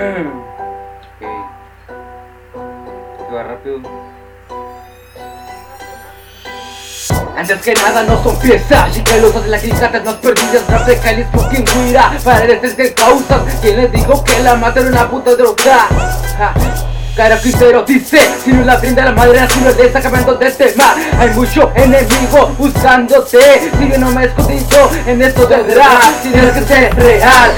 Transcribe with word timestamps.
ok. 0.00 1.26
Rápido. 3.32 3.80
Antes 7.36 7.62
que 7.62 7.74
nada 7.74 8.02
no 8.02 8.22
son 8.22 8.38
piezas 8.38 8.96
Y 8.96 9.02
que 9.02 9.20
los 9.20 9.42
de 9.42 9.48
las 9.48 9.62
gigantes 9.62 10.04
más 10.04 10.14
perdidas 10.16 10.66
Rap 10.68 10.86
de 10.86 10.98
Cali 10.98 11.24
fucking 11.32 11.64
guira 11.64 12.12
Para 12.22 12.44
el 12.44 12.60
que 12.60 12.94
causas 12.94 13.42
¿Quién 13.62 13.76
les 13.76 13.92
dijo 13.92 14.22
que 14.24 14.42
la 14.42 14.56
mata 14.56 14.80
era 14.80 14.90
una 14.90 15.08
puta 15.08 15.34
droga? 15.34 15.88
Cara 17.16 17.38
pero 17.58 17.82
dice, 17.82 18.18
si 18.44 18.52
no 18.52 18.64
la 18.64 18.76
brinda 18.76 19.04
la 19.04 19.12
madre, 19.12 19.46
si 19.50 19.60
no 19.60 19.72
de 19.72 19.92
sacamiento 19.92 20.34
de 20.34 20.46
este 20.46 20.74
mar. 20.76 20.94
Hay 21.18 21.30
mucho 21.30 21.70
enemigo 21.74 22.54
buscándote, 22.56 23.38
si 23.78 23.88
yo 23.90 23.98
no 23.98 24.10
me 24.10 24.24
escondido 24.24 24.90
en 25.06 25.20
esto 25.22 25.46
de 25.46 25.56
rap 25.74 26.02
Tienes 26.22 26.52
que 26.52 26.62
ser 26.62 26.94
real, 26.94 27.52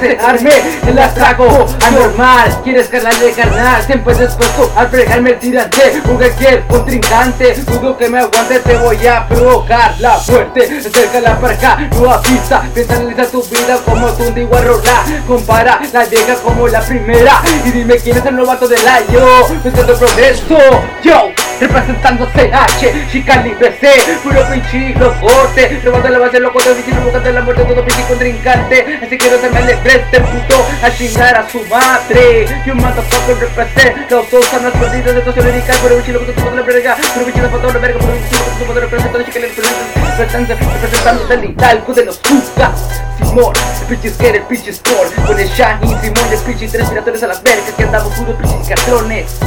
dejarme 0.00 0.50
el 0.86 0.98
atraco 0.98 1.66
anormal. 1.86 2.60
Quieres 2.64 2.90
de 2.90 3.32
carnal, 3.36 3.82
siempre 3.84 4.14
dispuesto 4.14 4.72
al 4.76 4.88
fregarme 4.88 5.32
tirante. 5.34 6.02
Un 6.04 6.16
cualquier 6.16 6.66
contrincante, 6.66 7.54
dudo 7.54 7.96
que 7.96 8.08
me 8.08 8.18
aguante, 8.18 8.58
te 8.60 8.76
voy 8.76 9.06
a 9.06 9.26
provocar 9.26 9.94
la 10.00 10.18
muerte. 10.28 10.78
Acércala 10.78 11.38
para 11.38 11.54
acá, 11.54 11.88
no 11.92 12.10
avisa, 12.10 12.62
piensa 12.74 12.94
analiza 12.94 13.26
tu 13.26 13.42
vida 13.44 13.78
como 13.84 14.08
tú 14.08 14.24
un 14.24 14.50
rola. 14.50 15.04
Compara 15.26 15.80
la 15.92 16.04
vieja 16.04 16.34
como 16.36 16.68
la 16.68 16.80
primera 16.80 17.40
y 17.64 17.70
dime 17.70 17.96
quién 17.96 18.16
es 18.16 18.26
el 18.26 18.36
novato 18.36 18.66
de 18.66 18.76
la 18.82 18.87
yo, 19.12 19.48
buscando 19.62 19.98
progreso, 19.98 20.58
yo, 21.02 21.30
representando 21.60 22.26
CH, 22.26 23.10
Chicalibre 23.12 23.76
C, 23.80 23.88
puro 24.22 24.46
pinche 24.50 24.94
corte, 25.20 25.80
robando 25.84 26.08
la 26.08 26.18
base, 26.18 26.40
loco, 26.40 26.58
de 26.60 26.74
diciendo 26.74 27.02
buscando 27.02 27.30
la 27.30 27.42
muerte, 27.42 27.64
todo 27.64 27.84
pinche 27.84 28.02
contrincante, 28.04 29.00
así 29.04 29.18
que 29.18 29.30
no 29.30 29.38
se 29.38 29.50
me 29.50 29.62
le 29.62 29.76
preste 29.76 30.20
puto 30.20 30.66
a 30.82 30.90
chingar 30.90 31.36
a 31.36 31.48
su 31.48 31.62
madre, 31.66 32.46
yo 32.64 32.74
poco 32.74 33.40
represent, 33.40 34.10
los 34.10 34.30
dos 34.30 34.46
son 34.46 34.64
las 34.64 34.72
perdidas 34.72 35.14
de 35.14 35.20
situación 35.20 35.46
lírica, 35.46 35.74
pero 35.82 35.96
un 35.96 36.04
chilo 36.04 36.20
que 36.24 36.32
todo 36.32 36.50
la 36.54 36.62
verga, 36.62 36.96
pero 37.14 37.26
pinche 37.26 37.42
la 37.42 37.48
foto 37.48 37.72
la 37.72 37.78
verga, 37.78 37.98
pero 38.00 38.12
un 38.12 38.28
chilo 38.28 38.44
que 38.58 38.64
todo 38.64 38.80
representando, 38.80 39.97
representando 40.18 41.32
el 41.32 41.44
hidalgo 41.44 41.94
de 41.94 42.04
los 42.04 42.18
Cucas. 42.18 43.00
Simón, 43.18 43.52
el 43.80 43.86
pinche 43.86 44.10
scare, 44.10 44.38
el 44.38 44.44
pinche 44.44 44.70
sport 44.70 45.14
Con 45.26 45.38
el 45.38 45.48
Shiny, 45.48 45.96
Simón, 46.00 46.32
el 46.32 46.38
pinche 46.38 46.68
tres 46.68 46.88
piratores 46.88 47.22
a 47.24 47.26
las 47.26 47.42
vergas 47.42 47.72
Que 47.76 47.82
andamos 47.82 48.12
puros 48.14 48.36
pinches 48.36 48.68
cartones 48.68 49.38